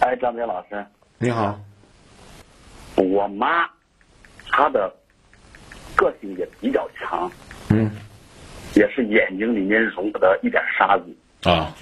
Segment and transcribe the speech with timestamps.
[0.00, 0.84] 哎，张杰老师，
[1.18, 1.58] 你好，
[2.96, 3.68] 我妈
[4.50, 4.90] 她的
[5.94, 7.30] 个性也比较强，
[7.68, 7.90] 嗯
[8.74, 11.50] 也是眼睛里面容不得一点沙子。
[11.50, 11.74] 啊，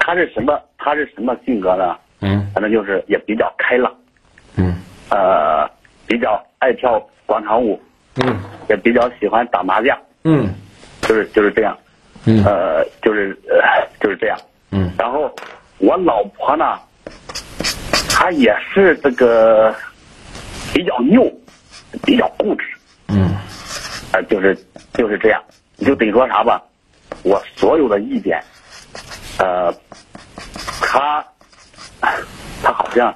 [0.00, 0.60] 她是什么？
[0.76, 1.96] 她是什么性格呢？
[2.20, 3.92] 嗯反正就是也比较开朗，
[4.56, 4.74] 嗯
[5.10, 5.68] 呃，
[6.06, 7.80] 比较爱跳广场舞，
[8.16, 10.52] 嗯也比较喜欢打麻将，嗯
[11.02, 11.76] 就是就是这样，
[12.26, 14.36] 嗯呃，就是呃就是这样。
[14.72, 15.32] 嗯然后
[15.78, 16.78] 我老婆呢，
[18.12, 19.74] 她也是这个
[20.72, 21.32] 比较拗，
[22.04, 22.64] 比较固执，
[23.08, 23.34] 嗯
[24.12, 24.56] 啊、就是
[24.94, 25.42] 就是这样。
[25.76, 26.62] 你就等于说啥吧，
[27.24, 28.40] 我所有的意见，
[29.38, 29.74] 呃，
[30.80, 31.24] 他
[32.62, 33.12] 他好像，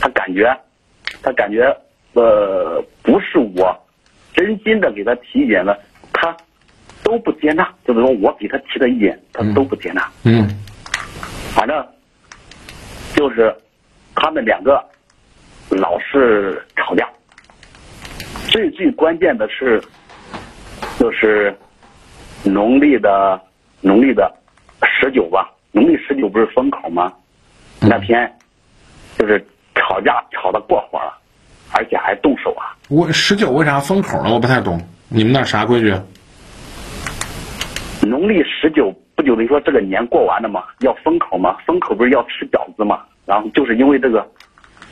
[0.00, 0.56] 他感觉，
[1.22, 1.64] 他感觉
[2.14, 3.76] 呃不是我
[4.32, 5.78] 真心的给他提意见的，
[6.14, 6.34] 他
[7.02, 10.08] 都不接纳，就是说我给他提的意见，他都不接纳。
[10.24, 10.48] 嗯
[11.52, 11.86] 反正
[13.14, 13.54] 就是
[14.20, 14.84] 他们两个
[15.70, 17.08] 老是吵架。
[18.50, 19.82] 最最关键的是，
[20.98, 21.56] 就是
[22.44, 23.40] 农历的
[23.80, 24.30] 农历的
[24.82, 27.10] 十九吧，农历十九不是封口吗？
[27.80, 28.30] 那天
[29.18, 29.42] 就是
[29.74, 31.16] 吵架吵得过火了，
[31.72, 32.76] 而且还动手啊。
[32.90, 34.34] 我十九为啥封口了？
[34.34, 35.94] 我不太懂，你们那啥规矩？
[38.02, 43.00] 农历十九不就等于说这个年过完了吗，要封口吗，封口不是要吃饺子嘛？
[43.26, 44.26] 然后就是因为这个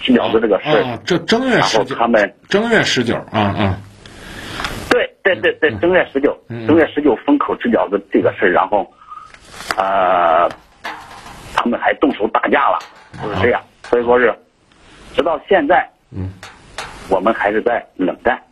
[0.00, 3.78] 吃饺子这个事儿，啊，这正月十九，他们正月十九啊啊，
[4.90, 8.92] 对对对对，正月十九，嗯正月十九封口吃饺子这个事儿，然后，
[9.76, 10.48] 呃，
[11.54, 12.78] 他们还动手打架了，
[13.22, 13.62] 就是这样。
[13.84, 14.34] 所以说是，
[15.14, 16.30] 直到现在，嗯，
[17.08, 18.42] 我们还是在冷战。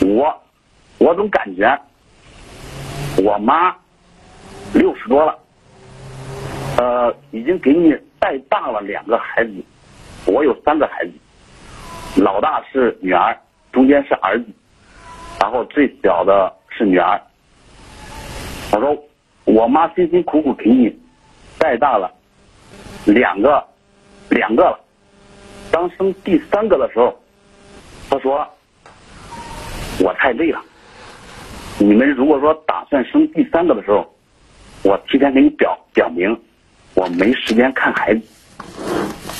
[0.00, 0.42] 我，
[0.98, 1.78] 我总感觉，
[3.22, 3.74] 我妈
[4.72, 5.38] 六十多了，
[6.78, 9.52] 呃，已经给你带大了两个孩子，
[10.26, 13.36] 我有三个孩子，老大是女儿，
[13.72, 14.46] 中间是儿子。
[15.40, 17.20] 然后最小的是女儿。
[18.72, 19.04] 我说，
[19.44, 20.94] 我妈辛辛苦苦给你
[21.58, 22.12] 带大了
[23.06, 23.66] 两个，
[24.28, 24.78] 两个了。
[25.72, 27.18] 当生第三个的时候，
[28.10, 28.46] 她说
[29.98, 30.62] 我太累了。
[31.78, 34.14] 你们如果说打算生第三个的时候，
[34.84, 36.38] 我提前给你表表明，
[37.00, 38.20] 我没时间看孩子，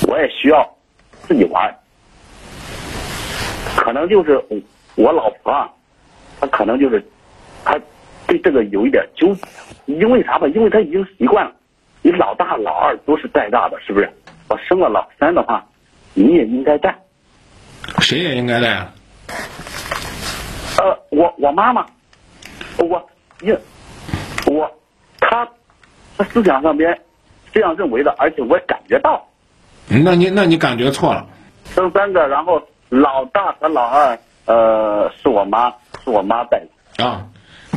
[0.07, 0.67] 我也需要
[1.21, 1.71] 自己玩。
[3.77, 4.59] 可能就是我
[4.95, 5.69] 我老婆啊，
[6.39, 7.05] 她可能就是
[7.63, 7.79] 她
[8.25, 9.43] 对这个有一点纠结，
[9.85, 10.47] 因为啥吧？
[10.47, 11.51] 因为她已经习惯了，
[12.01, 14.11] 你老大老二都是带大的，是不是？
[14.47, 15.63] 我生了老三的话，
[16.15, 16.99] 你也应该带。
[17.99, 18.91] 谁也应该带啊。
[20.79, 21.85] 呃，我我妈妈，
[22.79, 23.07] 我
[23.41, 23.55] 因
[24.47, 24.67] 我
[25.19, 25.47] 她
[26.17, 26.99] 她思想上边
[27.53, 29.27] 这样认为的，而且我也感觉到
[29.87, 31.27] 那你那你感觉错了。
[31.75, 35.69] 生三个，然后老大和老二，呃，是我妈
[36.03, 37.03] 是我妈带的。
[37.05, 37.27] 啊，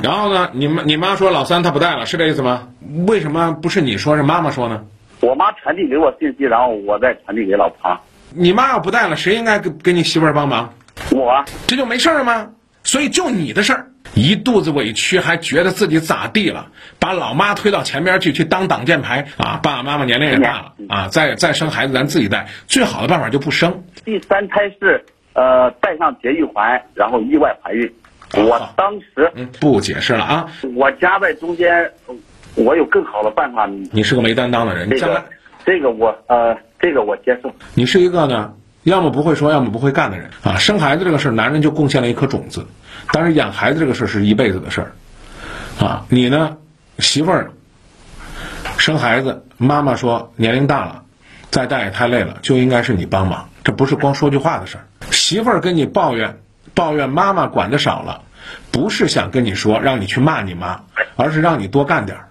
[0.02, 0.50] 然后呢？
[0.52, 2.68] 你妈你妈说老三她不带了，是这意思吗？
[3.06, 4.84] 为什么不是你说，是妈妈说呢？
[5.20, 7.96] 我妈传递给我信息，然后我再传递给老婆。
[8.30, 10.74] 你妈要不带了，谁应该给给你媳妇儿帮忙？
[11.10, 12.50] 我这就没事儿了吗？
[12.82, 19.58] 所以就你的事儿，一肚子委屈，还觉得自己咋地了，把老妈推到前边去，去当挡箭牌啊！
[19.62, 23.84] 爸爸妈妈年龄也大了啊，再再生孩子咱自己带，最好的办法就不生。
[24.04, 27.92] 第三胎是呃带上节育环，然后意外怀孕。
[28.36, 31.90] 我当时嗯，不解释了啊，我夹在中间，
[32.54, 33.68] 我有更好的办法。
[33.92, 34.90] 你是个没担当的人，
[35.64, 37.52] 这个我呃这个我接受。
[37.74, 40.56] 你是一个呢，要么不会说，要么不会干的人啊。
[40.58, 42.66] 生孩子这个事儿，男人就贡献了一颗种子，
[43.12, 44.82] 但是养孩子这个事儿是一辈子的事
[45.80, 46.56] 儿，啊，你呢，
[46.98, 47.50] 媳妇儿
[48.76, 51.02] 生孩子，妈妈说年龄大了，
[51.50, 54.84] 再带也太累了，就应该是你帮忙，这不是光说句话的事儿。
[55.10, 56.38] 媳妇儿跟你抱怨，
[56.74, 58.22] 抱怨妈妈管的少了，
[58.70, 60.82] 不是想跟你说让你去骂你妈，
[61.16, 62.28] 而是让你多干点儿。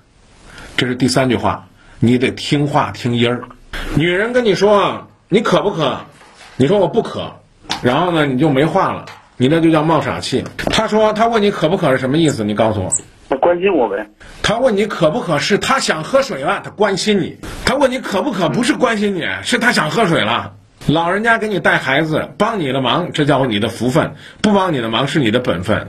[0.77, 1.67] 这是第三句话，
[1.99, 3.44] 你得听话听音儿。
[3.95, 6.01] 女人跟你说你渴不渴，
[6.55, 7.33] 你说我不渴，
[7.81, 9.05] 然后呢你就没话了，
[9.38, 10.44] 你那就叫冒傻气。
[10.57, 12.44] 他说他问你渴不渴是什么意思？
[12.44, 12.89] 你告诉我。
[13.29, 14.07] 他关心我呗，
[14.44, 17.38] 他问你渴不渴，是他想喝水了，他关心你。
[17.65, 20.51] 他问你渴不渴，不是关心你，是他想喝水了。
[20.85, 24.09] 老人家给你带孩子，帮你的忙，这叫你的福分；
[24.41, 25.88] 不帮你的忙，是你的本分。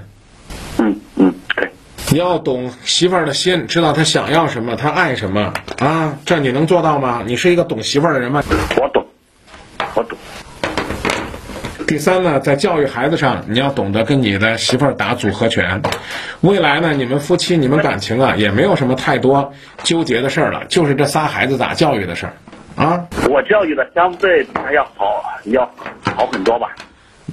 [0.79, 1.71] 嗯嗯，对，
[2.13, 6.17] 你要懂媳妇儿的心，知道她想要什么，她爱什么啊？
[6.25, 7.23] 这你能做到吗？
[7.27, 8.43] 你是一个懂媳妇儿的人吗？
[8.81, 9.04] 我懂。
[11.95, 15.81] 第三呢，在教育孩子上，你要懂得跟你的媳妇儿打组合拳。
[16.41, 19.53] 未来呢，你们夫妻你们感情啊，也没有什么太多
[19.85, 22.33] 纠结的事儿了，就是这仨孩子咋教育的事儿。
[22.75, 23.07] 啊？
[23.31, 25.65] 我教育的相对比他要好，要
[26.17, 26.75] 好很多吧。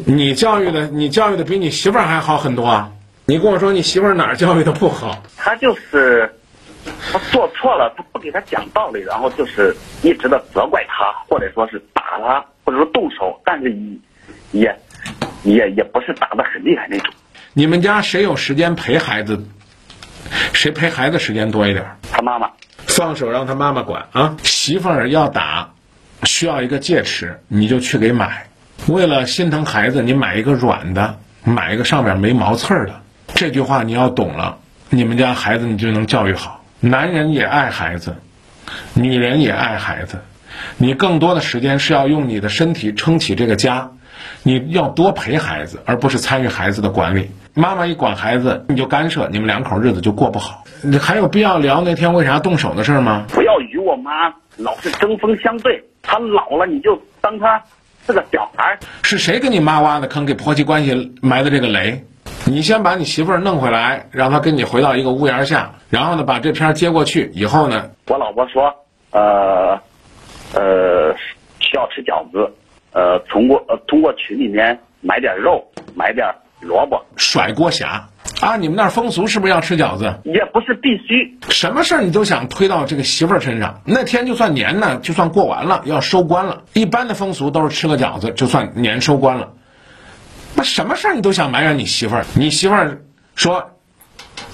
[0.06, 2.92] 你教育的，你教育的比你媳妇儿还好很多啊！
[3.26, 5.24] 你跟我说你媳妇儿哪儿教育的不好？
[5.38, 6.32] 他就是
[7.12, 13.76] 他做错了，他不给他讲道理，然后就是一直的责怪他，或者说是打他，或者说动手，但是
[14.52, 14.76] 也
[15.44, 17.14] 也也不是打的很厉害那种。
[17.54, 19.46] 你们家谁有时间陪孩子？
[20.54, 21.86] 谁陪孩子时间多一点？
[22.12, 22.52] 他妈妈
[22.88, 24.38] 放手让他妈妈管啊！
[24.44, 25.72] 媳妇儿要打，
[26.24, 28.48] 需要一个戒尺，你就去给买。
[28.88, 33.02] 为了心疼孩子，你买一个软的，买一个上面没毛刺儿的。
[33.34, 34.60] 这句话你要懂了，
[34.90, 36.64] 你们家孩子你就能教育好。
[36.80, 38.16] 男人也爱孩子，
[38.94, 40.20] 女人也爱孩子，
[40.78, 43.92] 你更多的时间是要用你的身体撑起这个家，
[44.44, 47.32] 你要多陪孩子，而不是参与孩子的管理。
[47.54, 50.64] 妈妈一管孩子，你就干涉，你们两口日子就过不好。
[50.82, 53.26] 你还有必要聊那天为啥动手的事吗？
[53.30, 57.62] 不要与我妈老是针锋相对，她老了你就当她
[58.08, 58.80] 是个小孩儿。
[59.04, 62.04] 是谁给你妈挖的坑，给婆媳关系埋的这个雷？
[62.46, 67.30] 你先把你媳妇儿弄回来，让她跟你回到一个屋檐下，然后呢，把这片接过去。
[67.34, 68.74] 以后呢，我老婆说，
[69.12, 69.80] 呃，
[70.54, 71.14] 呃，
[71.60, 72.52] 需要吃饺子，
[72.94, 75.66] 呃，通过呃通过群里面买点肉，
[75.96, 76.28] 买点
[76.62, 78.08] 萝卜，甩锅侠
[78.42, 78.56] 啊！
[78.58, 80.14] 你们那儿风俗是不是要吃饺子？
[80.26, 81.38] 也不是必须。
[81.50, 83.82] 什么事儿你都想推到这个媳妇儿身上。
[83.86, 86.64] 那天就算年呢，就算过完了，要收官了。
[86.74, 89.54] 一般的风俗都是吃个饺子，就算年收官了。
[90.56, 92.26] 那什么事儿你都想埋怨你媳妇儿？
[92.36, 93.02] 你媳妇儿
[93.36, 93.72] 说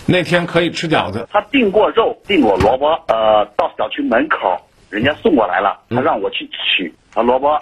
[0.05, 4.57] 那天可以吃饺子，他订过肉，订过萝卜，呃，到小区门口
[4.89, 7.59] 人家送过来了，他让我去取，他萝卜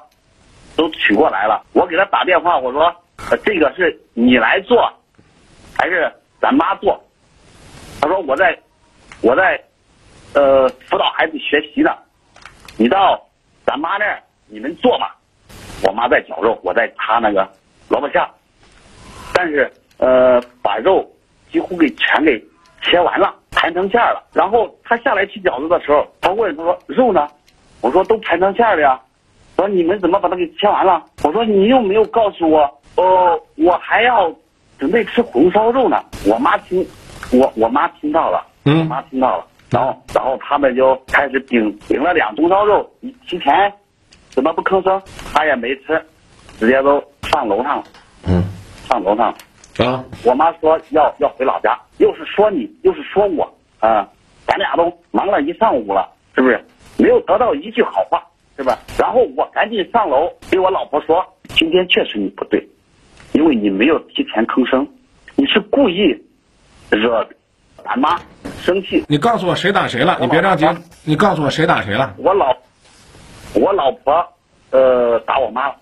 [0.75, 1.63] 都取过来了。
[1.73, 2.93] 我给他打电话，我说，
[3.43, 4.91] 这个是你来做，
[5.77, 6.11] 还是
[6.41, 7.01] 咱妈做？
[8.01, 8.57] 他说我在，
[9.21, 9.61] 我在，
[10.33, 11.91] 呃，辅导孩子学习呢。
[12.77, 13.19] 你到
[13.65, 15.15] 咱妈那儿，你们做吧。
[15.83, 17.49] 我妈在绞肉，我在擦那个
[17.89, 18.21] 萝卜馅，
[19.33, 21.09] 但是呃，把肉
[21.51, 22.43] 几乎给全给
[22.81, 24.23] 切完了，盘成馅了。
[24.33, 27.27] 然后他下来吃饺子的时候，他问他说肉呢？
[27.81, 28.99] 我说都盘成馅了呀。
[29.57, 31.03] 我说你们怎么把它给切完了？
[31.23, 32.61] 我说你又没有告诉我，
[32.95, 34.33] 哦，我还要
[34.77, 36.03] 准备吃红烧肉呢。
[36.25, 36.85] 我妈听，
[37.31, 43.71] 我我妈听到了，嗯我妈听到了，然后然后他们就开始顶顶了两红烧肉，你提前
[44.29, 45.01] 怎么不吭声？
[45.33, 46.05] 他也没吃，
[46.59, 47.83] 直接都上楼上了，
[48.27, 48.43] 嗯
[48.89, 49.37] 上楼上了。
[49.85, 53.43] 啊，我妈说要要回老家，又是说你，又是说我，
[53.79, 54.07] 啊、
[54.45, 56.61] 咱俩都忙了一上午了，是不是？
[56.97, 58.23] 没有得到一句好话，
[58.57, 58.79] 是吧？
[58.97, 62.67] 然后我赶紧上楼给我老婆说，今天确实你不对，
[63.33, 64.87] 因为你没有提前吭声，
[65.35, 66.23] 你是故意
[66.89, 67.27] 惹
[67.83, 68.17] 咱妈
[68.61, 69.03] 生气。
[69.07, 70.17] 你告诉我谁打谁了？
[70.21, 70.65] 你别着急，
[71.03, 72.13] 你告诉我谁打谁了？
[72.17, 72.55] 我老
[73.53, 74.25] 我老婆
[74.71, 75.75] 呃打我妈了，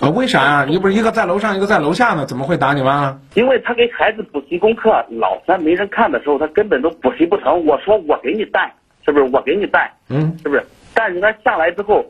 [0.00, 2.24] 啊，为啥呀、你不是一个在楼上，一个在楼下呢？
[2.24, 3.20] 怎么会打你妈呢？
[3.34, 7.66] 因为他给孩子补习功课，老三没人看的时候，他根本都补习不成。
[7.66, 8.74] 我说我给你带，
[9.04, 9.24] 是不是？
[9.24, 9.92] 我给你带。
[10.08, 10.64] 嗯，是不是？
[10.96, 12.04] 但是他下来之后，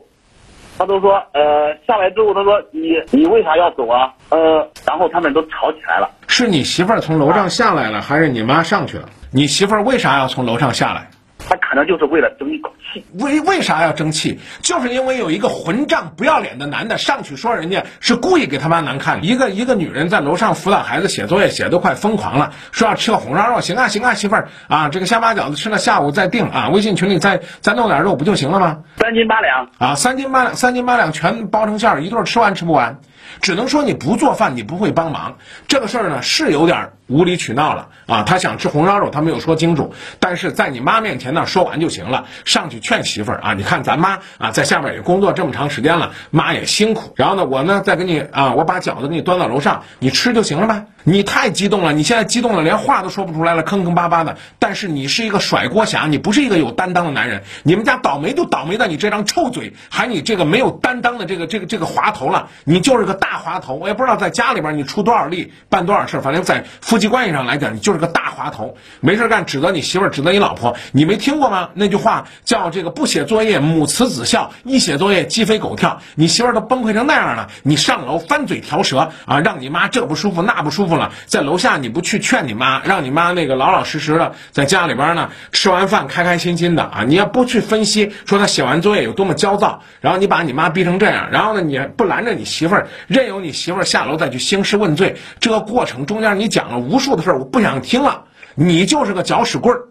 [0.77, 4.11] 他都说，呃，下来之后他说你你为啥要走啊？
[4.29, 6.09] 呃，然后他们都吵起来了。
[6.27, 9.07] 是你媳妇儿从楼上下来了，还是你妈上去了？
[9.31, 11.07] 你媳妇儿为啥要从楼上下来？
[11.47, 13.05] 他可能就是为了争一口气。
[13.19, 14.39] 为为啥要争气？
[14.61, 19.23] 就是因为有一个混账不要脸的男的上去说人家是故意给他妈难看。
[19.23, 28.79] 一个一个女人在楼上辅导孩子写作业，写都快疯狂了，说要吃个红烧肉，行啊行啊，媳妇儿啊，这个下巴饺子吃了，下午再定啊，微信群里再再弄点肉不就行了吗？
[28.97, 32.99] 三斤八两，啊，三斤八两，三斤八两全包成馅儿，一顿吃完吃不完。
[33.41, 35.37] 只能说你不做饭，你不会帮忙。
[35.67, 38.23] 这个事儿呢是有点无理取闹了啊。
[38.23, 42.25] 他想吃红烧肉，他没有说清楚，但是在你妈面前呢说完就行了。
[42.45, 47.13] 上去劝媳妇儿啊，你看咱妈啊在下面也工作这么长时间了，妈也辛苦。
[47.15, 50.85] 然后呢，我呢再给你啊，我把饺子给你端到楼上，你吃就行了呗。
[51.07, 54.37] 你太激动了，你现在激动了，连话都说不出来了，坑坑巴巴的。
[54.57, 57.43] 但是你是一个甩锅侠，你不是一个有担当的男人。
[57.61, 62.49] 你们家倒霉就倒霉在你这张臭嘴，还你这个没有担当的这个这个这个滑头了。
[62.63, 70.75] 你就是个大滑头，我也不知道在家里边你出多少力，办多少事反正在夫妻关系上来讲，你就是个大滑头，没事干指责你媳妇儿，指责你老婆。
[70.91, 71.69] 你没听过吗？
[71.73, 75.99] 那句话叫这个不写作业母慈子孝，一写作业鸡飞狗跳。
[76.15, 99.85] 你媳妇儿都崩溃成那样了，你上楼翻嘴调舌啊，让你妈这不舒服那不舒服了，在楼下你不去劝你妈，让你妈那个老老实实的在家里边呢吃完饭开开心心的啊，你要不去分析说她写完作业有多么焦躁，然后你把你妈逼成这样，然后呢你不拦着你媳妇儿，任由你媳妇儿下楼再去兴师问罪，这个过程中间你讲了无数的事儿，我不想听了，你就是个搅屎棍儿。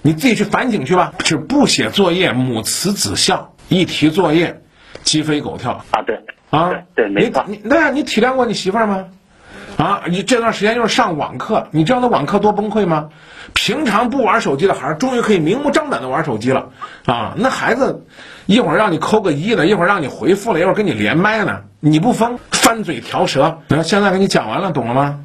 [0.00, 1.12] 你自己去反省去吧。
[1.24, 3.54] 是不写作业，母慈子孝。
[3.68, 4.62] 一提作业，
[5.02, 7.44] 鸡飞狗跳啊，对，啊，对，没错。
[7.48, 9.06] 你那你体谅过你媳妇儿吗？
[9.82, 13.08] 啊，你这段时间又是上网课，你知道那网课多崩溃吗？
[13.52, 16.68] 平常不玩手机的孩儿，终于可以明目张胆的玩手机了
[17.04, 17.34] 啊！
[17.36, 18.06] 那孩子
[18.46, 23.58] 一会儿让你扣个一了，一会儿让你回复了，一会儿跟你连麦呢，你不疯，翻嘴调舌。
[23.66, 25.18] 那现在给你讲完了，懂了吗？